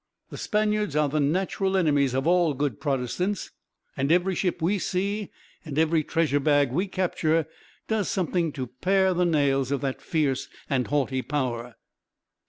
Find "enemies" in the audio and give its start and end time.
1.77-2.15